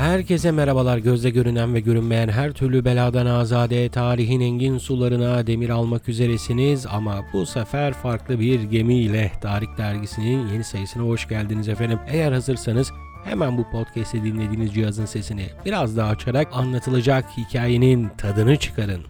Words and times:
Herkese 0.00 0.50
merhabalar 0.50 0.98
gözle 0.98 1.30
görünen 1.30 1.74
ve 1.74 1.80
görünmeyen 1.80 2.28
her 2.28 2.52
türlü 2.52 2.84
beladan 2.84 3.26
azade 3.26 3.88
tarihin 3.88 4.40
engin 4.40 4.78
sularına 4.78 5.46
demir 5.46 5.70
almak 5.70 6.08
üzeresiniz 6.08 6.86
ama 6.86 7.24
bu 7.32 7.46
sefer 7.46 7.92
farklı 7.92 8.40
bir 8.40 8.62
gemiyle 8.62 9.32
Tarih 9.40 9.66
Dergisi'nin 9.78 10.48
yeni 10.48 10.64
sayısına 10.64 11.02
hoş 11.02 11.28
geldiniz 11.28 11.68
efendim. 11.68 11.98
Eğer 12.08 12.32
hazırsanız 12.32 12.92
hemen 13.24 13.58
bu 13.58 13.70
podcast'i 13.70 14.24
dinlediğiniz 14.24 14.74
cihazın 14.74 15.06
sesini 15.06 15.46
biraz 15.64 15.96
daha 15.96 16.10
açarak 16.10 16.48
anlatılacak 16.52 17.24
hikayenin 17.36 18.08
tadını 18.18 18.56
çıkarın. 18.56 19.02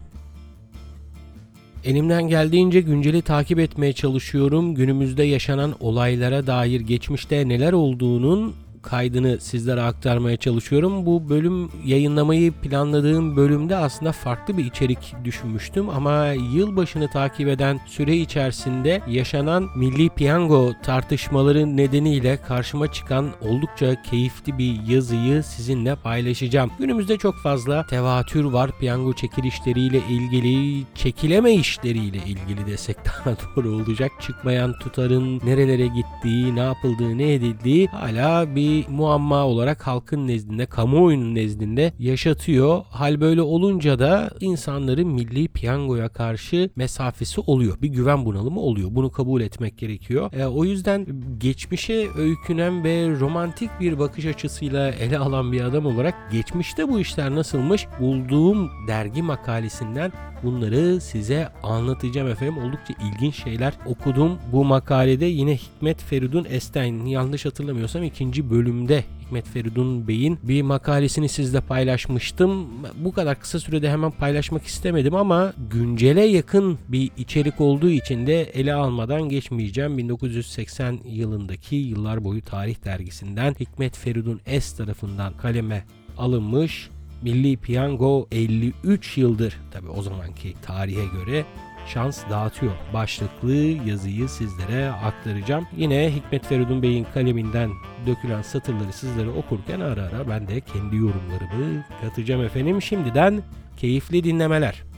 Elimden 1.84 2.22
geldiğince 2.22 2.80
günceli 2.80 3.22
takip 3.22 3.58
etmeye 3.58 3.92
çalışıyorum. 3.92 4.74
Günümüzde 4.74 5.22
yaşanan 5.22 5.74
olaylara 5.80 6.46
dair 6.46 6.80
geçmişte 6.80 7.48
neler 7.48 7.72
olduğunun 7.72 8.54
kaydını 8.82 9.40
sizlere 9.40 9.82
aktarmaya 9.82 10.36
çalışıyorum. 10.36 11.06
Bu 11.06 11.28
bölüm 11.28 11.70
yayınlamayı 11.84 12.52
planladığım 12.52 13.36
bölümde 13.36 13.76
aslında 13.76 14.12
farklı 14.12 14.58
bir 14.58 14.64
içerik 14.64 15.14
düşünmüştüm 15.24 15.88
ama 15.88 16.26
yılbaşını 16.26 17.10
takip 17.10 17.48
eden 17.48 17.80
süre 17.86 18.16
içerisinde 18.16 19.02
yaşanan 19.08 19.68
milli 19.76 20.08
piyango 20.08 20.72
tartışmaları 20.82 21.76
nedeniyle 21.76 22.36
karşıma 22.36 22.92
çıkan 22.92 23.30
oldukça 23.40 24.02
keyifli 24.02 24.58
bir 24.58 24.82
yazıyı 24.88 25.42
sizinle 25.42 25.94
paylaşacağım. 25.94 26.70
Günümüzde 26.78 27.16
çok 27.16 27.34
fazla 27.42 27.86
tevatür 27.86 28.44
var 28.44 28.70
piyango 28.80 29.12
çekilişleriyle 29.12 30.00
ilgili, 30.10 30.84
çekileme 30.94 31.52
işleriyle 31.52 32.18
ilgili 32.18 32.66
desek 32.66 32.96
daha 33.04 33.36
doğru 33.36 33.68
olacak. 33.68 34.10
Çıkmayan 34.20 34.78
tutarın 34.78 35.40
nerelere 35.44 35.86
gittiği, 35.86 36.56
ne 36.56 36.60
yapıldığı, 36.60 37.18
ne 37.18 37.32
edildiği 37.32 37.86
hala 37.86 38.56
bir 38.56 38.69
muamma 38.88 39.46
olarak 39.46 39.86
halkın 39.86 40.28
nezdinde, 40.28 40.66
kamuoyunun 40.66 41.34
nezdinde 41.34 41.92
yaşatıyor. 41.98 42.82
Hal 42.90 43.20
böyle 43.20 43.42
olunca 43.42 43.98
da 43.98 44.30
insanların 44.40 45.08
milli 45.08 45.48
piyangoya 45.48 46.08
karşı 46.08 46.70
mesafesi 46.76 47.40
oluyor. 47.40 47.82
Bir 47.82 47.88
güven 47.88 48.24
bunalımı 48.24 48.60
oluyor. 48.60 48.88
Bunu 48.92 49.10
kabul 49.10 49.40
etmek 49.40 49.78
gerekiyor. 49.78 50.32
E, 50.32 50.46
o 50.46 50.64
yüzden 50.64 51.06
geçmişe 51.38 52.06
öykünen 52.18 52.84
ve 52.84 53.20
romantik 53.20 53.70
bir 53.80 53.98
bakış 53.98 54.26
açısıyla 54.26 54.90
ele 54.90 55.18
alan 55.18 55.52
bir 55.52 55.60
adam 55.60 55.86
olarak 55.86 56.14
geçmişte 56.32 56.88
bu 56.88 57.00
işler 57.00 57.34
nasılmış 57.34 57.86
bulduğum 58.00 58.70
dergi 58.88 59.22
makalesinden 59.22 60.12
bunları 60.42 61.00
size 61.00 61.48
anlatacağım 61.62 62.28
efendim. 62.28 62.58
Oldukça 62.58 62.94
ilginç 63.04 63.42
şeyler 63.42 63.74
okudum. 63.86 64.38
Bu 64.52 64.64
makalede 64.64 65.24
yine 65.24 65.56
Hikmet 65.56 66.02
Feridun 66.02 66.46
Esteyn 66.50 67.06
yanlış 67.06 67.46
hatırlamıyorsam 67.46 68.02
ikinci 68.02 68.50
bölümde 68.60 69.04
Hikmet 69.20 69.48
Feridun 69.48 70.08
Bey'in 70.08 70.38
bir 70.42 70.62
makalesini 70.62 71.28
sizle 71.28 71.60
paylaşmıştım. 71.60 72.68
Bu 72.96 73.12
kadar 73.12 73.40
kısa 73.40 73.60
sürede 73.60 73.90
hemen 73.90 74.10
paylaşmak 74.10 74.66
istemedim 74.66 75.14
ama 75.14 75.52
güncele 75.70 76.24
yakın 76.24 76.78
bir 76.88 77.10
içerik 77.16 77.60
olduğu 77.60 77.90
için 77.90 78.26
de 78.26 78.42
ele 78.42 78.74
almadan 78.74 79.22
geçmeyeceğim. 79.22 79.98
1980 79.98 80.98
yılındaki 81.04 81.76
Yıllar 81.76 82.24
Boyu 82.24 82.42
Tarih 82.42 82.84
Dergisi'nden 82.84 83.54
Hikmet 83.60 83.96
Feridun 83.96 84.40
Es 84.46 84.76
tarafından 84.76 85.32
kaleme 85.36 85.84
alınmış 86.18 86.90
Milli 87.22 87.56
Piyango 87.56 88.28
53 88.32 89.18
yıldır 89.18 89.60
tabi 89.70 89.88
o 89.88 90.02
zamanki 90.02 90.54
tarihe 90.62 91.04
göre 91.06 91.44
şans 91.86 92.30
dağıtıyor. 92.30 92.72
Başlıklı 92.94 93.54
yazıyı 93.86 94.28
sizlere 94.28 94.90
aktaracağım. 94.90 95.66
Yine 95.76 96.14
Hikmet 96.14 96.46
Feridun 96.46 96.82
Bey'in 96.82 97.06
kaleminden 97.14 97.70
dökülen 98.06 98.42
satırları 98.42 98.92
sizlere 98.92 99.28
okurken 99.28 99.80
ara 99.80 100.02
ara 100.02 100.28
ben 100.28 100.48
de 100.48 100.60
kendi 100.60 100.96
yorumlarımı 100.96 101.84
katacağım 102.00 102.44
efendim. 102.44 102.82
Şimdiden 102.82 103.42
keyifli 103.76 104.24
dinlemeler. 104.24 104.89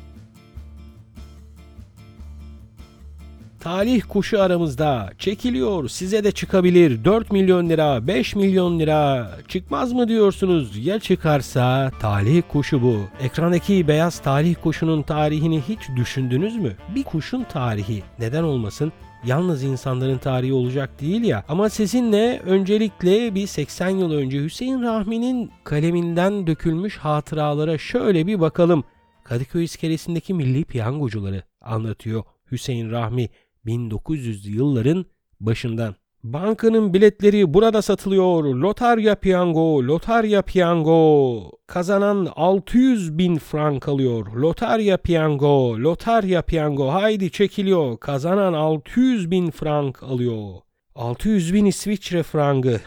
Talih 3.63 4.03
kuşu 4.09 4.43
aramızda 4.43 5.11
çekiliyor 5.19 5.89
size 5.89 6.25
de 6.25 6.33
çıkabilir 6.33 7.05
4 7.05 7.33
milyon 7.33 7.69
lira 7.69 8.07
5 8.07 8.37
milyon 8.37 8.79
lira 8.79 9.31
çıkmaz 9.49 9.93
mı 9.93 10.09
diyorsunuz 10.09 10.87
ya 10.87 10.99
çıkarsa 10.99 11.91
talih 12.01 12.43
kuşu 12.49 12.83
bu. 12.83 12.97
Ekrandaki 13.21 13.89
beyaz 13.89 14.19
talih 14.19 14.55
kuşunun 14.63 15.03
tarihini 15.03 15.61
hiç 15.61 15.81
düşündünüz 15.97 16.57
mü? 16.57 16.77
Bir 16.95 17.03
kuşun 17.03 17.45
tarihi 17.45 18.03
neden 18.19 18.43
olmasın 18.43 18.93
yalnız 19.25 19.63
insanların 19.63 20.19
tarihi 20.19 20.53
olacak 20.53 21.01
değil 21.01 21.25
ya. 21.25 21.45
Ama 21.49 21.69
sizinle 21.69 22.41
öncelikle 22.47 23.35
bir 23.35 23.47
80 23.47 23.89
yıl 23.89 24.13
önce 24.13 24.43
Hüseyin 24.45 24.83
Rahmi'nin 24.83 25.51
kaleminden 25.65 26.47
dökülmüş 26.47 26.99
hatıralara 26.99 27.79
şöyle 27.79 28.27
bir 28.27 28.41
bakalım. 28.41 28.85
Kadıköy 29.25 29.65
iskelesindeki 29.65 30.35
milli 30.35 30.65
piyangocuları 30.65 31.43
anlatıyor 31.61 32.25
Hüseyin 32.53 32.91
Rahmi 32.91 33.29
1900'lü 33.67 34.51
yılların 34.51 35.07
başından. 35.41 35.95
Bankanın 36.25 36.95
biletleri 36.95 37.55
burada 37.55 37.83
satılıyor. 37.83 38.45
Lotarya 38.45 39.15
piyango, 39.15 39.83
lotarya 39.83 40.43
piyango. 40.43 41.51
Kazanan 41.67 42.29
600 42.37 43.19
bin 43.19 43.37
frank 43.39 43.89
alıyor. 43.89 44.27
Lotarya 44.27 44.97
piyango, 44.97 45.79
lotarya 45.79 46.43
piyango. 46.43 46.89
Haydi 46.89 47.31
çekiliyor. 47.31 47.99
Kazanan 47.99 48.53
600 48.53 49.31
bin 49.31 49.51
frank 49.51 50.03
alıyor. 50.03 50.55
600 50.95 51.55
bin 51.55 51.65
İsviçre 51.65 52.23
frangı. 52.23 52.81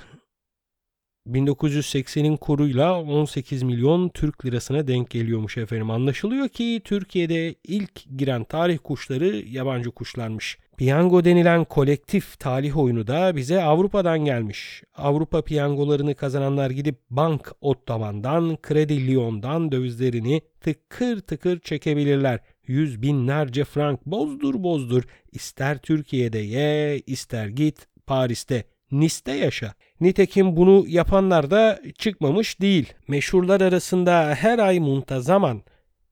1980'in 1.28 2.38
kuruyla 2.38 3.02
18 3.02 3.64
milyon 3.64 4.10
Türk 4.10 4.46
lirasına 4.46 4.88
denk 4.88 5.10
geliyormuş 5.10 5.58
efendim. 5.58 5.92
Anlaşılıyor 5.92 6.50
ki 6.50 6.82
Türkiye'de 6.84 7.56
ilk 7.64 8.18
giren 8.18 8.44
tarih 8.44 8.78
kuşları 8.84 9.28
yabancı 9.36 9.92
kuşlarmış. 9.92 10.58
Piyango 10.78 11.26
denilen 11.26 11.64
kolektif 11.64 12.40
talih 12.40 12.78
oyunu 12.78 13.08
da 13.08 13.36
bize 13.36 13.64
Avrupa'dan 13.64 14.20
gelmiş. 14.26 14.84
Avrupa 14.96 15.42
piyangolarını 15.42 16.16
kazananlar 16.16 16.70
gidip 16.70 16.96
Bank 17.10 17.52
Ottaman'dan, 17.62 18.58
Kredi 18.62 19.08
Lyon'dan 19.08 19.72
dövizlerini 19.72 20.42
tıkır 20.62 21.20
tıkır 21.20 21.60
çekebilirler. 21.60 22.40
Yüz 22.68 23.02
binlerce 23.02 23.64
frank 23.64 24.06
bozdur 24.06 24.64
bozdur. 24.64 25.04
İster 25.32 25.78
Türkiye'de 25.78 26.40
ye, 26.40 27.00
ister 27.00 27.48
git 27.48 27.88
Paris'te, 28.06 28.64
Nice'de 28.92 29.32
yaşa. 29.32 29.74
Nitekim 30.02 30.56
bunu 30.56 30.86
yapanlar 30.88 31.52
da 31.52 31.80
çıkmamış 31.98 32.62
değil. 32.62 32.94
Meşhurlar 33.08 33.62
arasında 33.62 34.36
her 34.36 34.60
ay 34.60 34.80
muntazaman 34.80 35.62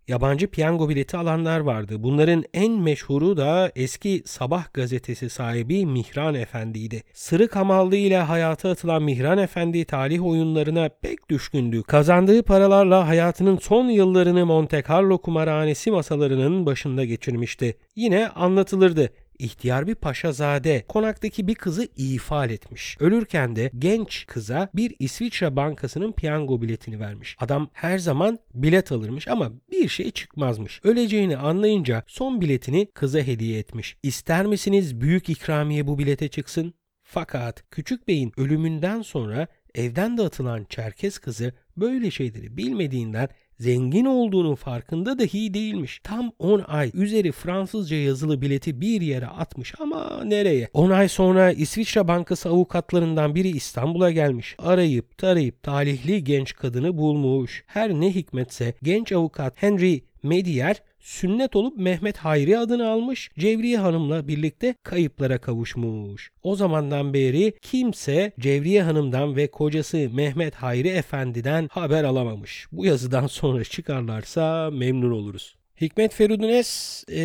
yabancı 0.08 0.48
piyango 0.48 0.90
bileti 0.90 1.18
alanlar 1.18 1.60
vardı. 1.60 1.96
Bunların 2.00 2.44
en 2.54 2.72
meşhuru 2.72 3.38
da 3.38 3.72
eski 3.76 4.22
Sabah 4.26 4.74
gazetesi 4.74 5.30
sahibi 5.30 5.86
Mihran 5.86 6.36
Efendi'ydi. 6.36 7.04
Sırık 7.14 7.56
hamallığıyla 7.56 8.30
hayata 8.30 8.70
atılan 8.70 9.04
Mihran 9.04 9.38
Efendi 9.38 9.86
talih 9.86 10.26
oyunlarına 10.26 10.90
pek 11.02 11.30
düşkündü. 11.30 11.84
Kazandığı 11.84 12.44
paralarla 12.44 13.08
hayatının 13.08 13.58
son 13.58 13.86
yıllarını 13.86 14.46
Monte 14.46 14.84
Carlo 14.90 15.18
kumarhanesi 15.18 15.92
masalarının 15.92 16.66
başında 16.66 17.06
geçirmişti. 17.06 17.78
Yine 17.96 18.28
anlatılırdı 18.28 19.10
ihtiyar 19.40 19.88
bir 19.88 19.96
paşazade 19.96 20.86
konaktaki 20.88 21.48
bir 21.48 21.56
kızı 21.56 21.88
ifade 21.98 22.54
etmiş. 22.54 22.98
Ölürken 23.00 23.56
de 23.56 23.72
genç 23.80 24.26
kıza 24.28 24.70
bir 24.74 24.96
İsviçre 25.00 25.56
bankasının 25.56 26.12
piyango 26.12 26.62
biletini 26.62 27.00
vermiş. 27.00 27.36
Adam 27.40 27.70
her 27.74 27.98
zaman 27.98 28.40
bilet 28.54 28.92
alırmış 28.92 29.28
ama 29.28 29.52
bir 29.72 29.88
şey 29.88 30.12
çıkmazmış. 30.12 30.82
Öleceğini 30.84 31.38
anlayınca 31.38 32.04
son 32.08 32.42
biletini 32.42 32.88
kıza 32.94 33.20
hediye 33.20 33.60
etmiş. 33.60 33.98
İster 34.04 34.46
misiniz 34.46 35.02
büyük 35.02 35.30
ikramiye 35.30 35.88
bu 35.88 36.00
bilete 36.00 36.28
çıksın? 36.28 36.74
Fakat 37.04 37.64
küçük 37.72 38.08
beyin 38.08 38.32
ölümünden 38.38 39.02
sonra 39.02 39.48
evden 39.76 40.18
dağıtılan 40.18 40.66
Çerkez 40.70 41.18
kızı 41.18 41.54
böyle 41.78 42.12
şeyleri 42.12 42.58
bilmediğinden 42.58 43.30
zengin 43.64 44.06
olduğunun 44.06 44.56
farkında 44.56 45.20
dahi 45.20 45.54
değilmiş. 45.54 46.00
Tam 46.04 46.32
10 46.40 46.64
ay 46.68 46.92
üzeri 46.94 47.32
Fransızca 47.32 47.98
yazılı 47.98 48.42
bileti 48.42 48.82
bir 48.82 49.02
yere 49.02 49.28
atmış 49.28 49.74
ama 49.80 50.24
nereye? 50.24 50.70
10 50.74 50.90
ay 50.90 51.10
sonra 51.10 51.52
İsviçre 51.52 52.08
Bankası 52.08 52.50
avukatlarından 52.50 53.36
biri 53.36 53.50
İstanbul'a 53.50 54.12
gelmiş. 54.12 54.56
Arayıp 54.60 55.18
tarayıp 55.18 55.64
talihli 55.64 56.24
genç 56.24 56.56
kadını 56.56 56.98
bulmuş. 56.98 57.64
Her 57.68 57.94
ne 57.94 58.16
hikmetse 58.16 58.74
genç 58.84 59.12
avukat 59.12 59.54
Henry 59.62 60.04
Medier 60.24 60.82
sünnet 61.04 61.56
olup 61.56 61.78
Mehmet 61.78 62.18
Hayri 62.18 62.58
adını 62.58 62.88
almış, 62.88 63.32
Cevriye 63.40 63.78
Hanım'la 63.78 64.28
birlikte 64.28 64.76
kayıplara 64.84 65.38
kavuşmuş. 65.38 66.32
O 66.44 66.56
zamandan 66.56 67.14
beri 67.14 67.54
kimse 67.62 68.32
Cevriye 68.40 68.84
Hanım'dan 68.84 69.36
ve 69.36 69.52
kocası 69.52 70.10
Mehmet 70.14 70.56
Hayri 70.56 70.88
Efendi'den 70.88 71.68
haber 71.72 72.04
alamamış. 72.04 72.68
Bu 72.72 72.86
yazıdan 72.86 73.28
sonra 73.40 73.64
çıkarlarsa 73.64 74.72
memnun 74.72 75.12
oluruz. 75.12 75.56
Hikmet 75.82 76.14
Feridünes 76.14 77.04
e, 77.12 77.22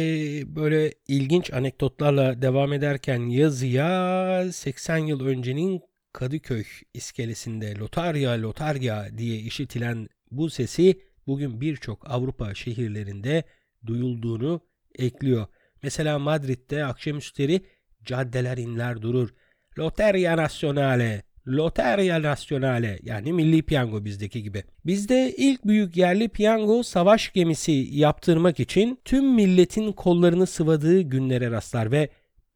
böyle 0.56 0.92
ilginç 1.08 1.52
anekdotlarla 1.52 2.42
devam 2.42 2.72
ederken 2.72 3.20
yazıya 3.20 4.52
80 4.52 4.96
yıl 4.96 5.26
öncenin 5.26 5.80
Kadıköy 6.12 6.64
iskelesinde 6.94 7.74
lotarya 7.74 8.42
lotarya 8.42 9.18
diye 9.18 9.38
işitilen 9.38 10.08
bu 10.30 10.50
sesi 10.50 11.00
bugün 11.26 11.60
birçok 11.60 12.10
Avrupa 12.10 12.54
şehirlerinde 12.54 13.44
duyulduğunu 13.86 14.60
ekliyor. 14.98 15.46
Mesela 15.82 16.18
Madrid'de 16.18 16.84
akşamüstleri 16.84 17.62
caddeler 18.04 18.58
inler 18.58 19.02
durur. 19.02 19.34
Loteria 19.78 20.36
Nazionale, 20.36 21.22
Loteria 21.46 22.22
Nazionale 22.22 22.98
yani 23.02 23.32
milli 23.32 23.62
piyango 23.62 24.04
bizdeki 24.04 24.42
gibi. 24.42 24.64
Bizde 24.86 25.34
ilk 25.36 25.64
büyük 25.64 25.96
yerli 25.96 26.28
piyango 26.28 26.82
savaş 26.82 27.32
gemisi 27.32 27.72
yaptırmak 27.90 28.60
için 28.60 29.00
tüm 29.04 29.34
milletin 29.34 29.92
kollarını 29.92 30.46
sıvadığı 30.46 31.00
günlere 31.00 31.50
rastlar 31.50 31.92
ve 31.92 32.08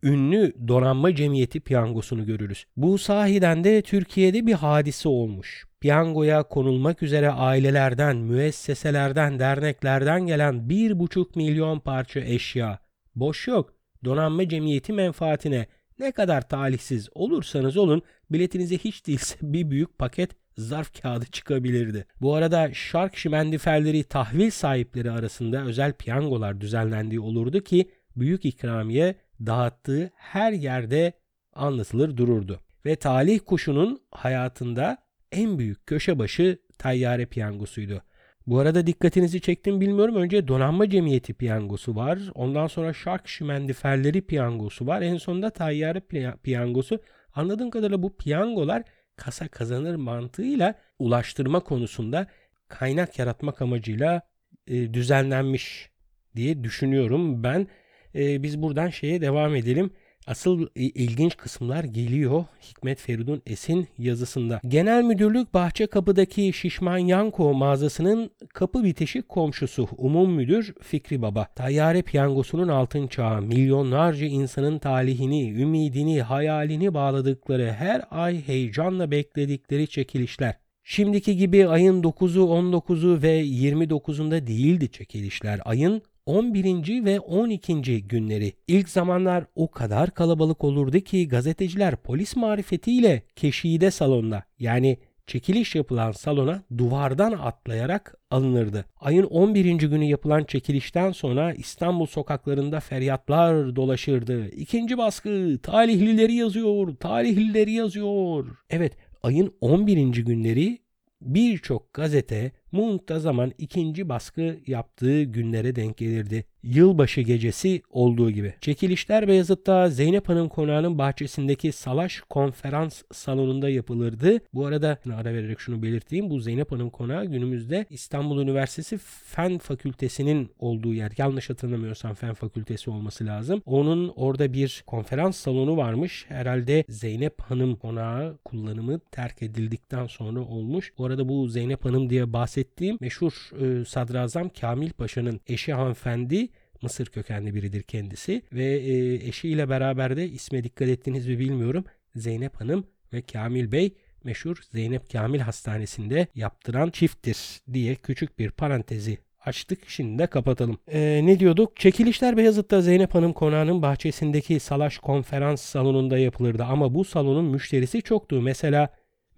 ünlü 0.03 0.53
donanma 0.69 1.15
cemiyeti 1.15 1.61
piyangosunu 1.61 2.27
görürüz. 2.27 2.65
Bu 2.77 2.99
sahiden 2.99 3.65
de 3.65 3.83
Türkiye'de 3.83 4.47
bir 4.47 4.53
hadise 4.53 5.09
olmuş. 5.09 5.67
Piyangoya 5.81 6.43
konulmak 6.43 7.03
üzere 7.03 7.31
ailelerden, 7.31 8.17
müesseselerden, 8.17 9.39
derneklerden 9.39 10.27
gelen 10.27 10.69
bir 10.69 10.99
buçuk 10.99 11.37
milyon 11.37 11.79
parça 11.79 12.21
eşya. 12.21 12.79
Boş 13.15 13.49
yok. 13.49 13.75
Donanma 14.05 14.49
cemiyeti 14.49 14.93
menfaatine 14.93 15.67
ne 15.99 16.13
kadar 16.13 16.49
talihsiz 16.49 17.09
olursanız 17.15 17.77
olun 17.77 18.03
biletinize 18.31 18.79
hiç 18.79 19.07
değilse 19.07 19.37
bir 19.43 19.71
büyük 19.71 19.99
paket 19.99 20.31
zarf 20.57 21.03
kağıdı 21.03 21.27
çıkabilirdi. 21.27 22.07
Bu 22.21 22.35
arada 22.35 22.71
şark 22.73 23.17
şimendiferleri 23.17 24.05
tahvil 24.05 24.51
sahipleri 24.51 25.11
arasında 25.11 25.65
özel 25.65 25.93
piyangolar 25.93 26.61
düzenlendiği 26.61 27.21
olurdu 27.21 27.61
ki 27.61 27.91
büyük 28.17 28.45
ikramiye 28.45 29.15
dağıttığı 29.47 30.11
her 30.15 30.53
yerde 30.53 31.13
anlatılır 31.53 32.17
dururdu. 32.17 32.61
Ve 32.87 32.97
talih 32.97 33.41
kuşunun 33.47 34.03
hayatında 34.11 34.99
en 35.33 35.59
büyük 35.59 35.87
köşe 35.87 36.19
başı 36.19 36.59
tayyare 36.79 37.27
piyangosuydu. 37.27 38.03
Bu 38.47 38.59
arada 38.59 38.87
dikkatinizi 38.87 39.41
çektim 39.41 39.81
bilmiyorum. 39.81 40.17
Önce 40.17 40.49
donanma 40.49 40.91
cemiyeti 40.91 41.35
piyangosu 41.35 41.97
var. 41.97 42.19
Ondan 42.35 42.67
sonra 42.67 42.93
şark 42.93 43.29
şimendiferleri 43.29 44.27
piyangosu 44.27 44.87
var. 44.87 45.03
En 45.03 45.17
sonunda 45.17 45.51
tayyare 45.51 46.01
piyangosu. 46.43 47.01
Anladığım 47.35 47.71
kadarıyla 47.71 48.03
bu 48.03 48.17
piyangolar 48.17 48.83
kasa 49.17 49.49
kazanır 49.49 49.95
mantığıyla 49.95 50.75
ulaştırma 50.99 51.61
konusunda 51.61 52.27
kaynak 52.69 53.19
yaratmak 53.19 53.63
amacıyla 53.63 54.23
e, 54.67 54.95
düzenlenmiş 54.95 55.91
diye 56.37 56.65
düşünüyorum. 56.65 57.43
Ben 57.43 57.67
e, 58.15 58.43
biz 58.43 58.63
buradan 58.63 58.89
şeye 58.89 59.21
devam 59.21 59.57
edelim. 59.57 59.91
Asıl 60.27 60.67
ilginç 60.75 61.37
kısımlar 61.37 61.85
geliyor 61.85 62.45
Hikmet 62.63 62.99
Feridun 62.99 63.43
Es'in 63.47 63.89
yazısında. 63.99 64.61
Genel 64.69 65.03
Müdürlük 65.03 65.55
Bahçe 65.55 65.87
Kapı'daki 65.87 66.53
Şişman 66.53 66.99
Yanko 66.99 67.55
mağazasının 67.55 68.31
kapı 68.55 68.85
bitişik 68.85 69.29
komşusu 69.29 69.89
Umum 69.97 70.33
Müdür 70.33 70.75
Fikri 70.83 71.23
Baba. 71.23 71.45
Tayyare 71.45 72.03
piyangosunun 72.03 72.69
altın 72.69 73.07
çağı 73.07 73.43
milyonlarca 73.43 74.27
insanın 74.27 74.79
talihini, 74.79 75.51
ümidini, 75.51 76.23
hayalini 76.23 76.95
bağladıkları 76.95 77.73
her 77.73 78.05
ay 78.11 78.47
heyecanla 78.47 79.11
bekledikleri 79.11 79.89
çekilişler. 79.89 80.55
Şimdiki 80.85 81.37
gibi 81.37 81.69
ayın 81.69 82.03
9'u, 82.03 82.43
19'u 82.43 83.23
ve 83.23 83.43
29'unda 83.45 84.47
değildi 84.47 84.91
çekilişler. 84.91 85.61
Ayın 85.65 86.03
11. 86.27 87.05
ve 87.05 87.21
12. 87.21 88.03
günleri. 88.09 88.53
İlk 88.69 88.89
zamanlar 88.89 89.45
o 89.55 89.71
kadar 89.71 90.11
kalabalık 90.11 90.65
olurdu 90.65 91.01
ki 91.01 91.29
gazeteciler 91.29 91.97
polis 91.97 92.37
marifetiyle 92.37 93.23
Keşide 93.37 93.91
salonda 93.91 94.45
yani 94.59 94.99
çekiliş 95.27 95.75
yapılan 95.75 96.13
salona 96.13 96.63
duvardan 96.79 97.33
atlayarak 97.33 98.15
alınırdı. 98.31 98.85
Ayın 99.01 99.25
11. 99.25 99.73
günü 99.73 100.05
yapılan 100.05 100.45
çekilişten 100.45 101.13
sonra 101.13 101.53
İstanbul 101.53 102.07
sokaklarında 102.07 102.81
feryatlar 102.81 103.77
dolaşırdı. 103.77 104.49
İkinci 104.49 104.99
baskı, 104.99 105.59
talihlileri 105.63 106.35
yazıyor, 106.35 106.97
talihlileri 106.97 107.73
yazıyor. 107.73 108.47
Evet, 108.71 108.93
ayın 109.23 109.55
11. 109.61 110.09
günleri 110.09 110.79
birçok 111.21 111.95
gazete 111.95 112.53
muntazaman 112.73 113.53
ikinci 113.59 114.09
baskı 114.09 114.61
yaptığı 114.67 115.23
günlere 115.23 115.77
denk 115.77 115.97
gelirdi. 115.97 116.45
Yılbaşı 116.63 117.21
gecesi 117.21 117.83
olduğu 117.91 118.31
gibi. 118.31 118.55
Çekilişler 118.61 119.29
Beyazıt'ta 119.29 119.91
Zeynep 119.91 120.29
Hanım 120.29 120.49
konağının 120.49 120.99
bahçesindeki 120.99 121.73
Salaş 121.73 122.21
konferans 122.21 123.03
salonunda 123.13 123.69
yapılırdı. 123.69 124.41
Bu 124.55 124.67
arada 124.67 124.99
ara 125.15 125.35
vererek 125.35 125.61
şunu 125.61 125.83
belirteyim. 125.83 126.31
Bu 126.31 126.41
Zeynep 126.41 126.73
Hanım 126.73 126.91
konağı 126.91 127.25
günümüzde 127.25 127.87
İstanbul 127.91 128.43
Üniversitesi 128.43 128.99
Fen 129.25 129.59
Fakültesinin 129.59 130.51
olduğu 130.59 130.95
yer. 130.95 131.13
Yanlış 131.19 131.51
hatırlamıyorsam 131.51 132.15
Fen 132.15 132.35
Fakültesi 132.35 132.91
olması 132.91 133.27
lazım. 133.27 133.63
Onun 133.67 134.09
orada 134.09 134.53
bir 134.53 134.85
konferans 134.87 135.37
salonu 135.37 135.77
varmış. 135.77 136.25
Herhalde 136.29 136.85
Zeynep 136.89 137.41
Hanım 137.41 137.77
konağı 137.77 138.39
kullanımı 138.45 139.01
terk 139.11 139.43
edildikten 139.43 140.07
sonra 140.07 140.41
olmuş. 140.41 140.93
Bu 140.99 141.05
arada 141.05 141.29
bu 141.29 141.49
Zeynep 141.49 141.85
Hanım 141.85 142.11
diye 142.11 142.33
bahsettiğim 142.33 142.99
meşhur 143.01 143.33
e, 143.61 143.85
sadrazam 143.85 144.49
Kamil 144.61 144.91
Paşa'nın 144.91 145.41
eşi 145.47 145.73
hanımefendi 145.73 146.49
Mısır 146.83 147.07
kökenli 147.07 147.55
biridir 147.55 147.83
kendisi 147.83 148.43
ve 148.53 148.65
e, 148.65 149.15
eşiyle 149.15 149.69
beraber 149.69 150.17
de 150.17 150.29
isme 150.29 150.65
dikkat 150.65 150.89
ettiniz 150.89 151.27
mi 151.27 151.39
bilmiyorum 151.39 151.85
Zeynep 152.17 152.61
Hanım 152.61 152.87
ve 153.13 153.23
Kamil 153.23 153.73
Bey 153.73 153.95
meşhur 154.25 154.57
Zeynep 154.73 155.11
Kamil 155.13 155.41
Hastanesi'nde 155.41 156.27
yaptıran 156.35 156.91
çifttir 156.91 157.61
diye 157.73 157.95
küçük 157.95 158.39
bir 158.39 158.51
parantezi 158.51 159.19
açtık. 159.47 159.79
Şimdi 159.89 160.19
de 160.19 160.27
kapatalım. 160.27 160.79
Ee, 160.89 161.21
ne 161.25 161.41
diyorduk? 161.41 161.77
Çekilişler 161.77 162.37
Beyazıt'ta 162.37 162.81
Zeynep 162.81 163.15
Hanım 163.15 163.33
konağının 163.33 163.83
bahçesindeki 163.83 164.61
Salaş 164.61 164.99
konferans 164.99 165.63
salonunda 165.63 166.19
yapılırdı 166.19 166.65
ama 166.65 166.95
bu 166.95 167.05
salonun 167.05 167.45
müşterisi 167.45 168.03
çoktu. 168.03 168.43
Mesela 168.43 168.89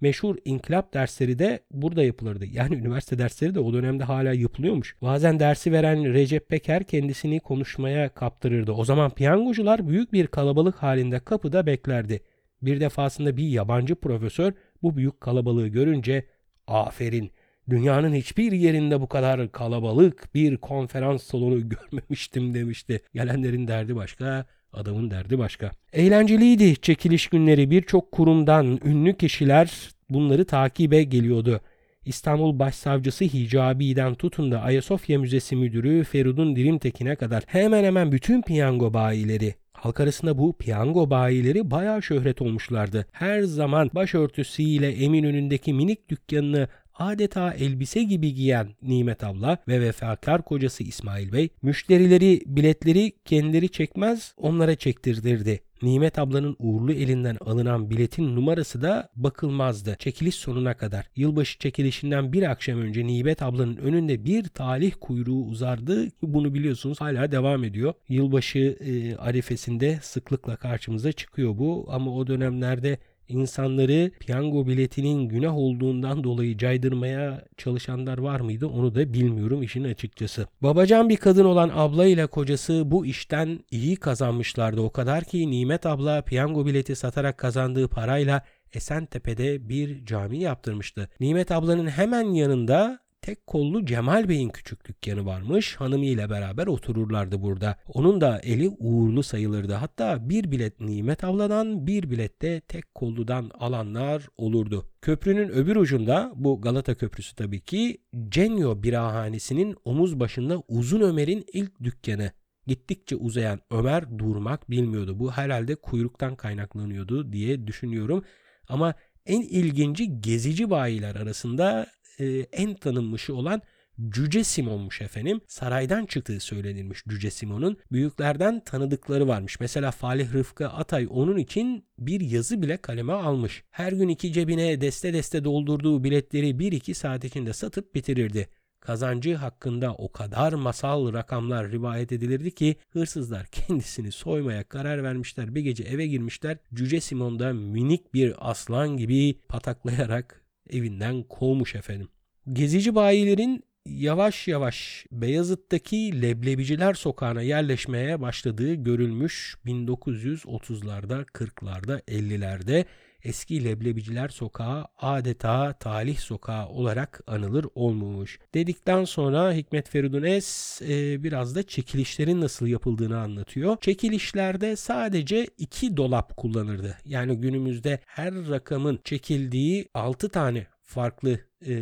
meşhur 0.01 0.35
inkılap 0.45 0.93
dersleri 0.93 1.39
de 1.39 1.59
burada 1.71 2.03
yapılırdı. 2.03 2.45
Yani 2.45 2.75
üniversite 2.81 3.17
dersleri 3.17 3.55
de 3.55 3.59
o 3.59 3.73
dönemde 3.73 4.03
hala 4.03 4.33
yapılıyormuş. 4.33 4.95
Bazen 5.01 5.39
dersi 5.39 5.71
veren 5.71 6.13
Recep 6.13 6.49
Peker 6.49 6.83
kendisini 6.83 7.39
konuşmaya 7.39 8.09
kaptırırdı. 8.09 8.71
O 8.71 8.85
zaman 8.85 9.11
piyangocular 9.11 9.87
büyük 9.87 10.13
bir 10.13 10.27
kalabalık 10.27 10.75
halinde 10.75 11.19
kapıda 11.19 11.65
beklerdi. 11.65 12.19
Bir 12.61 12.79
defasında 12.79 13.37
bir 13.37 13.47
yabancı 13.47 13.95
profesör 13.95 14.53
bu 14.83 14.97
büyük 14.97 15.21
kalabalığı 15.21 15.67
görünce 15.67 16.25
aferin 16.67 17.31
dünyanın 17.69 18.13
hiçbir 18.13 18.51
yerinde 18.51 19.01
bu 19.01 19.07
kadar 19.07 19.51
kalabalık 19.51 20.35
bir 20.35 20.57
konferans 20.57 21.23
salonu 21.23 21.69
görmemiştim 21.69 22.53
demişti. 22.53 23.01
Gelenlerin 23.13 23.67
derdi 23.67 23.95
başka, 23.95 24.45
Adamın 24.75 25.11
derdi 25.11 25.39
başka. 25.39 25.71
Eğlenceliydi 25.93 26.75
çekiliş 26.75 27.27
günleri 27.27 27.71
birçok 27.71 28.11
kurumdan 28.11 28.79
ünlü 28.85 29.17
kişiler 29.17 29.89
bunları 30.09 30.45
takibe 30.45 31.03
geliyordu. 31.03 31.61
İstanbul 32.05 32.59
Başsavcısı 32.59 33.25
Hicabi'den 33.25 34.15
tutun 34.15 34.51
da 34.51 34.61
Ayasofya 34.61 35.19
Müzesi 35.19 35.55
Müdürü 35.55 36.03
Feridun 36.03 36.55
Dirimtekin'e 36.55 37.15
kadar 37.15 37.43
hemen 37.47 37.83
hemen 37.83 38.11
bütün 38.11 38.41
piyango 38.41 38.93
bayileri 38.93 39.55
Halk 39.85 39.99
arasında 39.99 40.37
bu 40.37 40.57
piyango 40.57 41.09
bayileri 41.09 41.71
bayağı 41.71 42.03
şöhret 42.03 42.41
olmuşlardı. 42.41 43.05
Her 43.11 43.41
zaman 43.41 43.89
başörtüsüyle 43.95 44.91
Eminönü'ndeki 44.91 45.73
minik 45.73 46.09
dükkanını 46.09 46.67
adeta 46.95 47.53
elbise 47.53 48.03
gibi 48.03 48.33
giyen 48.33 48.67
Nimet 48.81 49.23
abla 49.23 49.57
ve 49.67 49.81
vefakar 49.81 50.41
kocası 50.41 50.83
İsmail 50.83 51.33
Bey 51.33 51.49
müşterileri 51.61 52.41
biletleri 52.45 53.11
kendileri 53.25 53.69
çekmez 53.69 54.33
onlara 54.37 54.75
çektirdirdi. 54.75 55.59
Nimet 55.81 56.19
ablanın 56.19 56.55
uğurlu 56.59 56.93
elinden 56.93 57.37
alınan 57.45 57.89
biletin 57.89 58.35
numarası 58.35 58.81
da 58.81 59.09
bakılmazdı. 59.15 59.95
Çekiliş 59.99 60.35
sonuna 60.35 60.77
kadar. 60.77 61.09
Yılbaşı 61.15 61.59
çekilişinden 61.59 62.33
bir 62.33 62.43
akşam 62.43 62.79
önce 62.79 63.07
Nimet 63.07 63.41
ablanın 63.41 63.77
önünde 63.77 64.25
bir 64.25 64.43
talih 64.43 64.93
kuyruğu 65.01 65.45
uzardı. 65.45 66.07
Bunu 66.21 66.53
biliyorsunuz 66.53 67.01
hala 67.01 67.31
devam 67.31 67.63
ediyor. 67.63 67.93
Yılbaşı 68.09 68.59
e, 68.59 69.15
arifesinde 69.15 69.99
sıklıkla 70.01 70.55
karşımıza 70.55 71.11
çıkıyor 71.11 71.57
bu 71.57 71.87
ama 71.89 72.15
o 72.15 72.27
dönemlerde 72.27 72.97
insanları 73.27 74.11
piyango 74.19 74.67
biletinin 74.67 75.29
günah 75.29 75.55
olduğundan 75.55 76.23
dolayı 76.23 76.57
caydırmaya 76.57 77.45
çalışanlar 77.57 78.17
var 78.17 78.39
mıydı 78.39 78.67
onu 78.67 78.95
da 78.95 79.13
bilmiyorum 79.13 79.63
işin 79.63 79.83
açıkçası. 79.83 80.47
Babacan 80.61 81.09
bir 81.09 81.17
kadın 81.17 81.45
olan 81.45 81.71
abla 81.73 82.05
ile 82.05 82.27
kocası 82.27 82.91
bu 82.91 83.05
işten 83.05 83.59
iyi 83.71 83.95
kazanmışlardı 83.95 84.81
o 84.81 84.89
kadar 84.89 85.23
ki 85.23 85.51
Nimet 85.51 85.85
abla 85.85 86.21
piyango 86.21 86.65
bileti 86.65 86.95
satarak 86.95 87.37
kazandığı 87.37 87.87
parayla 87.87 88.43
Esentepe'de 88.73 89.69
bir 89.69 90.05
cami 90.05 90.39
yaptırmıştı. 90.39 91.09
Nimet 91.19 91.51
ablanın 91.51 91.87
hemen 91.87 92.33
yanında 92.33 93.04
tek 93.25 93.47
kollu 93.47 93.85
Cemal 93.85 94.29
Bey'in 94.29 94.49
küçük 94.49 94.87
dükkanı 94.87 95.25
varmış. 95.25 95.75
Hanımıyla 95.75 96.29
beraber 96.29 96.67
otururlardı 96.67 97.41
burada. 97.41 97.77
Onun 97.93 98.21
da 98.21 98.39
eli 98.39 98.69
uğurlu 98.69 99.23
sayılırdı. 99.23 99.73
Hatta 99.73 100.29
bir 100.29 100.51
bilet 100.51 100.79
Nimet 100.79 101.23
abladan 101.23 101.87
bir 101.87 102.09
bilet 102.09 102.41
de 102.41 102.61
tek 102.61 102.95
kolludan 102.95 103.51
alanlar 103.59 104.27
olurdu. 104.37 104.85
Köprünün 105.01 105.49
öbür 105.49 105.75
ucunda 105.75 106.33
bu 106.35 106.61
Galata 106.61 106.95
Köprüsü 106.95 107.35
tabii 107.35 107.61
ki 107.61 107.97
Cenyo 108.29 108.83
Birahanesi'nin 108.83 109.75
omuz 109.85 110.19
başında 110.19 110.63
Uzun 110.67 111.01
Ömer'in 111.01 111.45
ilk 111.53 111.83
dükkanı. 111.83 112.31
Gittikçe 112.67 113.15
uzayan 113.15 113.59
Ömer 113.71 114.19
durmak 114.19 114.69
bilmiyordu. 114.69 115.19
Bu 115.19 115.31
herhalde 115.31 115.75
kuyruktan 115.75 116.35
kaynaklanıyordu 116.35 117.33
diye 117.33 117.67
düşünüyorum. 117.67 118.23
Ama 118.69 118.93
en 119.25 119.41
ilginci 119.41 120.21
gezici 120.21 120.69
bayiler 120.69 121.15
arasında 121.15 121.87
e, 122.19 122.25
en 122.39 122.73
tanınmışı 122.73 123.35
olan 123.35 123.61
Cüce 124.09 124.43
Simon'muş 124.43 125.01
efendim. 125.01 125.41
Saraydan 125.47 126.05
çıktığı 126.05 126.39
söylenilmiş 126.39 127.03
Cüce 127.07 127.31
Simon'un. 127.31 127.77
Büyüklerden 127.91 128.63
tanıdıkları 128.63 129.27
varmış. 129.27 129.59
Mesela 129.59 129.91
Falih 129.91 130.33
Rıfkı 130.33 130.67
Atay 130.69 131.07
onun 131.09 131.37
için 131.37 131.85
bir 131.99 132.21
yazı 132.21 132.61
bile 132.61 132.77
kaleme 132.77 133.13
almış. 133.13 133.63
Her 133.71 133.91
gün 133.91 134.07
iki 134.07 134.33
cebine 134.33 134.81
deste 134.81 135.13
deste 135.13 135.43
doldurduğu 135.43 136.03
biletleri 136.03 136.49
1-2 136.49 136.93
saat 136.93 137.25
içinde 137.25 137.53
satıp 137.53 137.95
bitirirdi. 137.95 138.49
Kazancı 138.79 139.35
hakkında 139.35 139.93
o 139.93 140.11
kadar 140.11 140.53
masal 140.53 141.13
rakamlar 141.13 141.71
rivayet 141.71 142.11
edilirdi 142.11 142.51
ki 142.51 142.75
hırsızlar 142.89 143.45
kendisini 143.45 144.11
soymaya 144.11 144.63
karar 144.63 145.03
vermişler. 145.03 145.55
Bir 145.55 145.61
gece 145.61 145.83
eve 145.83 146.07
girmişler. 146.07 146.57
Cüce 146.73 147.01
Simon 147.01 147.39
da 147.39 147.53
minik 147.53 148.13
bir 148.13 148.49
aslan 148.51 148.97
gibi 148.97 149.39
pataklayarak 149.47 150.44
evinden 150.69 151.23
kovmuş 151.23 151.75
efendim. 151.75 152.07
Gezici 152.53 152.95
bayilerin 152.95 153.63
yavaş 153.85 154.47
yavaş 154.47 155.05
Beyazıt'taki 155.11 156.21
Leblebiciler 156.21 156.93
Sokağı'na 156.93 157.41
yerleşmeye 157.41 158.21
başladığı 158.21 158.73
görülmüş 158.73 159.55
1930'larda, 159.65 161.25
40'larda, 161.25 162.01
50'lerde 162.01 162.85
eski 163.25 163.65
Leblebiciler 163.65 164.29
Sokağı 164.29 164.87
adeta 164.97 165.73
talih 165.73 166.17
sokağı 166.17 166.67
olarak 166.67 167.21
anılır 167.27 167.65
olmuş. 167.75 168.39
Dedikten 168.53 169.03
sonra 169.03 169.53
Hikmet 169.53 169.89
Feridun 169.89 170.23
Es 170.23 170.81
e, 170.81 171.23
biraz 171.23 171.55
da 171.55 171.63
çekilişlerin 171.63 172.41
nasıl 172.41 172.67
yapıldığını 172.67 173.19
anlatıyor. 173.19 173.77
Çekilişlerde 173.81 174.75
sadece 174.75 175.47
iki 175.57 175.97
dolap 175.97 176.37
kullanırdı. 176.37 176.97
Yani 177.05 177.37
günümüzde 177.37 177.99
her 178.05 178.49
rakamın 178.49 178.99
çekildiği 179.03 179.89
6 179.93 180.29
tane 180.29 180.67
farklı 180.83 181.39
e, 181.65 181.75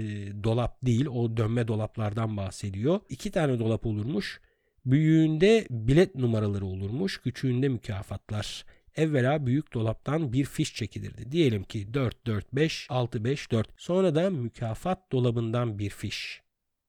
dolap 0.43 0.85
değil 0.85 1.05
o 1.05 1.37
dönme 1.37 1.67
dolaplardan 1.67 2.37
bahsediyor. 2.37 2.99
İki 3.09 3.31
tane 3.31 3.59
dolap 3.59 3.85
olurmuş. 3.85 4.41
Büyüğünde 4.85 5.67
bilet 5.69 6.15
numaraları 6.15 6.65
olurmuş. 6.65 7.21
Küçüğünde 7.21 7.69
mükafatlar. 7.69 8.65
Evvela 8.95 9.45
büyük 9.45 9.73
dolaptan 9.73 10.33
bir 10.33 10.45
fiş 10.45 10.75
çekilirdi. 10.75 11.31
Diyelim 11.31 11.63
ki 11.63 11.93
4, 11.93 12.25
4, 12.25 12.53
5, 12.53 12.87
6, 12.89 13.23
5, 13.23 13.51
4. 13.51 13.69
Sonra 13.77 14.15
da 14.15 14.29
mükafat 14.29 15.11
dolabından 15.11 15.79
bir 15.79 15.89
fiş. 15.89 16.41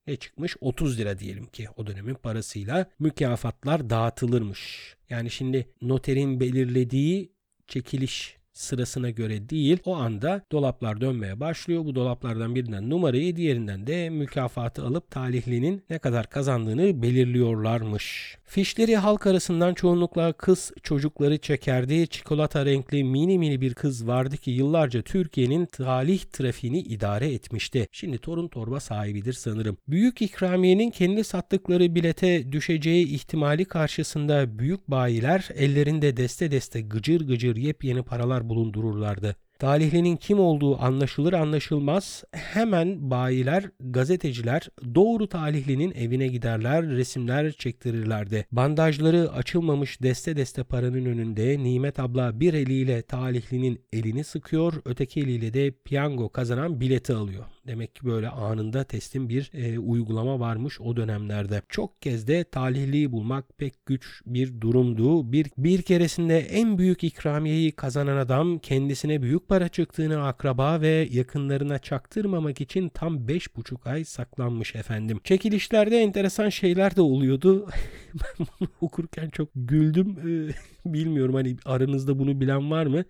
Ne 0.07 0.15
çıkmış? 0.15 0.57
30 0.61 0.99
lira 0.99 1.19
diyelim 1.19 1.45
ki 1.45 1.67
o 1.75 1.87
dönemin 1.87 2.15
parasıyla 2.15 2.89
mükafatlar 2.99 3.89
dağıtılırmış. 3.89 4.95
Yani 5.09 5.31
şimdi 5.31 5.69
noterin 5.81 6.39
belirlediği 6.39 7.31
çekiliş 7.67 8.37
sırasına 8.55 9.09
göre 9.09 9.49
değil 9.49 9.77
o 9.85 9.95
anda 9.95 10.41
dolaplar 10.51 11.01
dönmeye 11.01 11.39
başlıyor. 11.39 11.85
Bu 11.85 11.95
dolaplardan 11.95 12.55
birinden 12.55 12.89
numarayı 12.89 13.35
diğerinden 13.35 13.87
de 13.87 14.09
mükafatı 14.09 14.83
alıp 14.85 15.11
talihlinin 15.11 15.83
ne 15.89 15.99
kadar 15.99 16.29
kazandığını 16.29 17.01
belirliyorlarmış. 17.01 18.37
Fişleri 18.45 18.95
halk 18.95 19.27
arasından 19.27 19.73
çoğunlukla 19.73 20.33
kız 20.33 20.71
çocukları 20.83 21.37
çekerdi. 21.37 22.07
Çikolata 22.07 22.65
renkli 22.65 23.03
mini 23.03 23.39
mini 23.39 23.61
bir 23.61 23.73
kız 23.73 24.07
vardı 24.07 24.37
ki 24.37 24.51
yıllarca 24.51 25.01
Türkiye'nin 25.01 25.65
talih 25.65 26.19
trafiğini 26.19 26.79
idare 26.79 27.33
etmişti. 27.33 27.87
Şimdi 27.91 28.17
torun 28.17 28.47
torba 28.47 28.79
sahibidir 28.79 29.33
sanırım. 29.33 29.77
Büyük 29.87 30.21
ikramiyenin 30.21 30.91
kendi 30.91 31.23
sattıkları 31.23 31.95
bilete 31.95 32.51
düşeceği 32.51 33.07
ihtimali 33.07 33.65
karşısında 33.65 34.59
büyük 34.59 34.91
bayiler 34.91 35.49
ellerinde 35.55 36.17
deste 36.17 36.51
deste 36.51 36.81
gıcır 36.81 37.27
gıcır 37.27 37.55
yepyeni 37.55 38.03
paralar 38.03 38.44
bulundururlardı. 38.49 39.35
Talihlinin 39.59 40.15
kim 40.15 40.39
olduğu 40.39 40.81
anlaşılır 40.81 41.33
anlaşılmaz 41.33 42.23
hemen 42.31 43.11
bayiler, 43.11 43.63
gazeteciler 43.79 44.69
doğru 44.95 45.27
talihlinin 45.27 45.91
evine 45.91 46.27
giderler, 46.27 46.87
resimler 46.87 47.51
çektirirlerdi. 47.51 48.45
Bandajları 48.51 49.31
açılmamış 49.31 50.01
deste 50.01 50.37
deste 50.37 50.63
paranın 50.63 51.05
önünde 51.05 51.63
Nimet 51.63 51.99
abla 51.99 52.39
bir 52.39 52.53
eliyle 52.53 53.01
talihlinin 53.01 53.81
elini 53.93 54.23
sıkıyor, 54.23 54.73
öteki 54.85 55.19
eliyle 55.19 55.53
de 55.53 55.71
piyango 55.71 56.29
kazanan 56.29 56.81
bileti 56.81 57.13
alıyor. 57.13 57.45
Demek 57.67 57.95
ki 57.95 58.05
böyle 58.05 58.29
anında 58.29 58.83
teslim 58.83 59.29
bir 59.29 59.51
e, 59.53 59.79
uygulama 59.79 60.39
varmış 60.39 60.81
o 60.81 60.95
dönemlerde. 60.95 61.61
Çok 61.69 62.01
kez 62.01 62.27
de 62.27 62.43
talihliyi 62.43 63.11
bulmak 63.11 63.57
pek 63.57 63.85
güç 63.85 64.21
bir 64.25 64.61
durumdu. 64.61 65.31
Bir, 65.31 65.47
bir 65.57 65.81
keresinde 65.81 66.39
en 66.39 66.77
büyük 66.77 67.03
ikramiyeyi 67.03 67.71
kazanan 67.71 68.17
adam 68.17 68.59
kendisine 68.59 69.21
büyük 69.21 69.47
para 69.47 69.67
çıktığını 69.67 70.27
akraba 70.27 70.81
ve 70.81 71.07
yakınlarına 71.11 71.79
çaktırmamak 71.79 72.61
için 72.61 72.89
tam 72.89 73.17
5,5 73.17 73.89
ay 73.89 74.05
saklanmış 74.05 74.75
efendim. 74.75 75.19
Çekilişlerde 75.23 75.97
enteresan 75.97 76.49
şeyler 76.49 76.95
de 76.95 77.01
oluyordu. 77.01 77.69
ben 78.13 78.47
bunu 78.59 78.69
okurken 78.81 79.29
çok 79.29 79.49
güldüm. 79.55 80.17
Ee, 80.19 80.53
bilmiyorum 80.93 81.35
hani 81.35 81.57
aranızda 81.65 82.19
bunu 82.19 82.41
bilen 82.41 82.71
var 82.71 82.85
mı? 82.85 83.05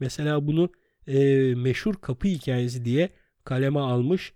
Mesela 0.00 0.46
bunu 0.46 0.70
e, 1.06 1.18
meşhur 1.54 1.94
kapı 1.94 2.28
hikayesi 2.28 2.84
diye 2.84 3.10
kaleme 3.44 3.80
almış 3.80 4.32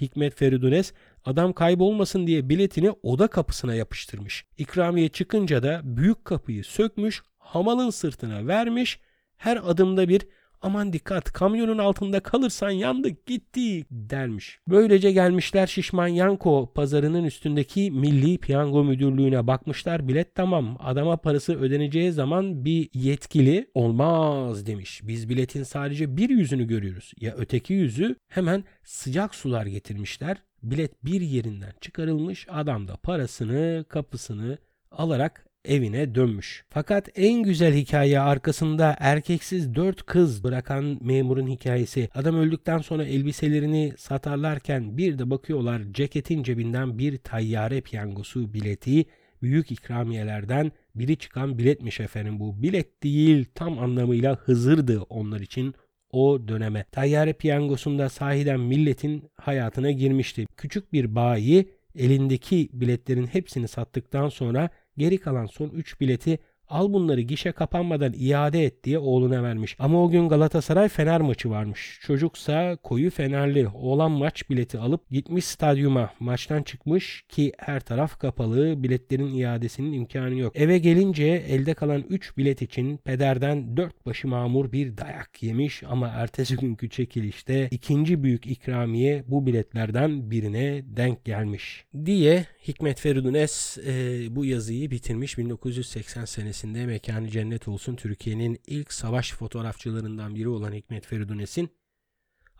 Hikmet 0.00 0.34
Feridunes 0.34 0.92
adam 1.24 1.52
kaybolmasın 1.52 2.26
diye 2.26 2.48
biletini 2.48 2.90
oda 3.02 3.28
kapısına 3.28 3.74
yapıştırmış. 3.74 4.44
İkramiye 4.58 5.08
çıkınca 5.08 5.62
da 5.62 5.80
büyük 5.84 6.24
kapıyı 6.24 6.64
sökmüş, 6.64 7.22
hamalın 7.38 7.90
sırtına 7.90 8.46
vermiş, 8.46 9.00
her 9.36 9.56
adımda 9.56 10.08
bir 10.08 10.22
aman 10.62 10.92
dikkat 10.92 11.32
kamyonun 11.32 11.78
altında 11.78 12.20
kalırsan 12.20 12.70
yandık 12.70 13.26
gitti 13.26 13.84
dermiş. 13.90 14.60
Böylece 14.68 15.12
gelmişler 15.12 15.66
Şişman 15.66 16.08
Yanko 16.08 16.72
pazarının 16.74 17.24
üstündeki 17.24 17.90
Milli 17.90 18.38
Piyango 18.38 18.84
Müdürlüğü'ne 18.84 19.46
bakmışlar 19.46 20.08
bilet 20.08 20.34
tamam 20.34 20.76
adama 20.80 21.16
parası 21.16 21.60
ödeneceği 21.60 22.12
zaman 22.12 22.64
bir 22.64 22.88
yetkili 22.94 23.70
olmaz 23.74 24.66
demiş. 24.66 25.00
Biz 25.04 25.28
biletin 25.28 25.62
sadece 25.62 26.16
bir 26.16 26.30
yüzünü 26.30 26.66
görüyoruz 26.66 27.12
ya 27.20 27.34
öteki 27.36 27.72
yüzü 27.72 28.16
hemen 28.28 28.64
sıcak 28.84 29.34
sular 29.34 29.66
getirmişler. 29.66 30.36
Bilet 30.62 31.04
bir 31.04 31.20
yerinden 31.20 31.72
çıkarılmış 31.80 32.46
adam 32.50 32.88
da 32.88 32.96
parasını 32.96 33.84
kapısını 33.88 34.58
alarak 34.90 35.47
evine 35.64 36.14
dönmüş. 36.14 36.64
Fakat 36.70 37.08
en 37.16 37.42
güzel 37.42 37.74
hikaye 37.74 38.20
arkasında 38.20 38.96
erkeksiz 38.98 39.74
dört 39.74 40.02
kız 40.02 40.44
bırakan 40.44 40.98
memurun 41.00 41.46
hikayesi. 41.46 42.08
Adam 42.14 42.36
öldükten 42.36 42.78
sonra 42.78 43.04
elbiselerini 43.04 43.92
satarlarken 43.96 44.98
bir 44.98 45.18
de 45.18 45.30
bakıyorlar 45.30 45.82
ceketin 45.92 46.42
cebinden 46.42 46.98
bir 46.98 47.16
tayyare 47.18 47.80
piyangosu 47.80 48.54
bileti 48.54 49.04
büyük 49.42 49.72
ikramiyelerden 49.72 50.72
biri 50.94 51.16
çıkan 51.16 51.58
biletmiş 51.58 52.00
efendim 52.00 52.40
bu. 52.40 52.62
Bilet 52.62 53.02
değil 53.02 53.46
tam 53.54 53.78
anlamıyla 53.78 54.36
Hızır'dı 54.36 55.00
onlar 55.00 55.40
için 55.40 55.74
o 56.10 56.48
döneme. 56.48 56.84
Tayyare 56.92 57.32
piyangosunda 57.32 58.08
sahiden 58.08 58.60
milletin 58.60 59.30
hayatına 59.34 59.90
girmişti. 59.90 60.46
Küçük 60.56 60.92
bir 60.92 61.14
bayi 61.14 61.68
elindeki 61.94 62.68
biletlerin 62.72 63.26
hepsini 63.26 63.68
sattıktan 63.68 64.28
sonra 64.28 64.70
Geri 64.98 65.18
kalan 65.18 65.46
son 65.46 65.68
3 65.68 66.00
bileti 66.00 66.38
al 66.68 66.92
bunları 66.92 67.20
gişe 67.20 67.52
kapanmadan 67.52 68.14
iade 68.16 68.64
et 68.64 68.84
diye 68.84 68.98
oğluna 68.98 69.42
vermiş. 69.42 69.76
Ama 69.78 70.04
o 70.04 70.10
gün 70.10 70.28
Galatasaray 70.28 70.88
Fener 70.88 71.20
maçı 71.20 71.50
varmış. 71.50 71.98
Çocuksa 72.02 72.76
koyu 72.76 73.10
Fenerli 73.10 73.68
oğlan 73.68 74.10
maç 74.10 74.50
bileti 74.50 74.78
alıp 74.78 75.10
gitmiş 75.10 75.44
stadyuma. 75.44 76.10
Maçtan 76.20 76.62
çıkmış 76.62 77.24
ki 77.28 77.52
her 77.58 77.80
taraf 77.80 78.18
kapalı. 78.18 78.82
Biletlerin 78.82 79.34
iadesinin 79.34 79.92
imkanı 79.92 80.34
yok. 80.34 80.52
Eve 80.56 80.78
gelince 80.78 81.24
elde 81.24 81.74
kalan 81.74 82.04
3 82.08 82.36
bilet 82.36 82.62
için 82.62 82.96
pederden 82.96 83.76
4 83.76 84.06
başı 84.06 84.28
mamur 84.28 84.72
bir 84.72 84.96
dayak 84.96 85.42
yemiş 85.42 85.82
ama 85.82 86.08
ertesi 86.08 86.56
günkü 86.56 86.88
çekilişte 86.88 87.68
ikinci 87.70 88.22
büyük 88.22 88.46
ikramiye 88.46 89.24
bu 89.28 89.46
biletlerden 89.46 90.30
birine 90.30 90.82
denk 90.84 91.24
gelmiş. 91.24 91.84
Diye 92.04 92.44
Hikmet 92.68 93.00
Feridun 93.00 93.34
Es 93.34 93.78
e, 93.78 94.26
bu 94.30 94.44
yazıyı 94.44 94.90
bitirmiş 94.90 95.38
1980 95.38 96.24
senesi 96.24 96.57
senesinde 96.58 96.86
mekanı 96.86 97.28
cennet 97.28 97.68
olsun 97.68 97.96
Türkiye'nin 97.96 98.60
ilk 98.66 98.92
savaş 98.92 99.32
fotoğrafçılarından 99.32 100.34
biri 100.34 100.48
olan 100.48 100.72
Hikmet 100.72 101.06
Feridunes'in 101.06 101.70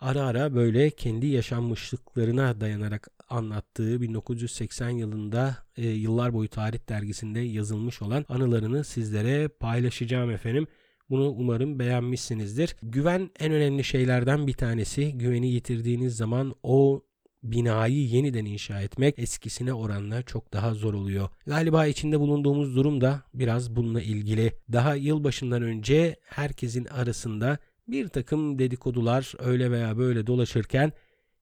ara 0.01 0.23
ara 0.23 0.55
böyle 0.55 0.91
kendi 0.91 1.27
yaşanmışlıklarına 1.27 2.61
dayanarak 2.61 3.09
anlattığı 3.29 4.01
1980 4.01 4.91
yılında 4.91 5.57
e, 5.77 5.89
yıllar 5.89 6.33
boyu 6.33 6.49
tarih 6.49 6.89
dergisinde 6.89 7.41
yazılmış 7.41 8.03
olan 8.03 8.25
anılarını 8.29 8.85
sizlere 8.85 9.49
paylaşacağım 9.49 10.31
efendim. 10.31 10.67
Bunu 11.11 11.29
umarım 11.29 11.79
beğenmişsinizdir. 11.79 12.77
Güven 12.83 13.31
en 13.41 13.53
önemli 13.53 13.85
şeylerden 13.85 14.47
bir 14.47 14.53
tanesi. 14.53 15.13
Güveni 15.19 15.49
yitirdiğiniz 15.49 16.17
zaman 16.17 16.55
o 16.63 17.03
binayı 17.43 18.09
yeniden 18.09 18.45
inşa 18.45 18.83
etmek 18.83 19.19
eskisine 19.19 19.73
oranla 19.73 20.23
çok 20.23 20.53
daha 20.53 20.75
zor 20.75 20.95
oluyor. 20.95 21.29
Galiba 21.47 21.87
içinde 21.87 22.21
bulunduğumuz 22.21 22.77
durum 22.77 23.01
da 23.01 23.23
biraz 23.35 23.77
bununla 23.77 24.03
ilgili. 24.03 24.53
Daha 24.73 24.95
yılbaşından 24.95 25.63
önce 25.63 26.17
herkesin 26.25 26.85
arasında 26.85 27.59
bir 27.89 28.09
takım 28.09 28.59
dedikodular 28.59 29.33
öyle 29.39 29.71
veya 29.71 29.99
böyle 29.99 30.27
dolaşırken 30.27 30.93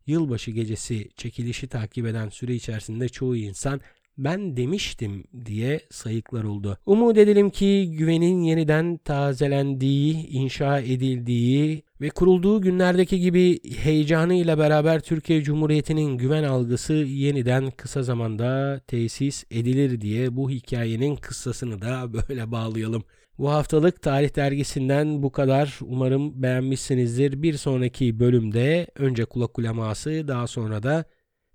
yılbaşı 0.07 0.51
gecesi 0.51 1.09
çekilişi 1.17 1.69
takip 1.69 2.07
eden 2.07 2.29
süre 2.29 2.55
içerisinde 2.55 3.09
çoğu 3.09 3.37
insan 3.37 3.81
ben 4.19 4.57
demiştim 4.57 5.25
diye 5.45 5.81
sayıklar 5.91 6.45
oldu. 6.45 6.79
Umut 6.87 7.19
edelim 7.19 7.51
ki 7.51 7.95
güvenin 7.99 8.43
yeniden 8.43 8.97
tazelendiği, 8.97 10.27
inşa 10.27 10.81
edildiği 10.81 11.83
ve 12.01 12.09
kurulduğu 12.09 12.61
günlerdeki 12.61 13.21
gibi 13.21 13.61
heyecanıyla 13.75 14.59
beraber 14.59 15.01
Türkiye 15.01 15.43
Cumhuriyeti'nin 15.43 16.19
güven 16.19 16.45
algısı 16.45 16.93
yeniden 16.95 17.71
kısa 17.71 18.03
zamanda 18.03 18.81
tesis 18.87 19.45
edilir 19.51 20.01
diye 20.01 20.37
bu 20.37 20.51
hikayenin 20.51 21.17
kıssasını 21.17 21.81
da 21.81 22.13
böyle 22.29 22.53
bağlayalım. 22.53 23.05
Bu 23.39 23.51
haftalık 23.51 24.03
Tarih 24.03 24.37
Dergisi'nden 24.37 25.23
bu 25.23 25.33
kadar. 25.33 25.79
Umarım 25.83 26.43
beğenmişsinizdir. 26.43 27.43
Bir 27.43 27.55
sonraki 27.55 28.21
bölümde 28.21 28.87
önce 28.95 29.25
kulak 29.25 29.59
uleması 29.59 30.29
daha 30.29 30.47
sonra 30.47 30.83
da 30.83 31.05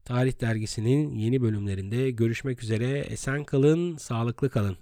Tarih 0.05 0.41
Dergisi'nin 0.41 1.15
yeni 1.15 1.41
bölümlerinde 1.41 2.11
görüşmek 2.11 2.63
üzere. 2.63 2.99
Esen 2.99 3.43
kalın, 3.43 3.97
sağlıklı 3.97 4.49
kalın. 4.49 4.77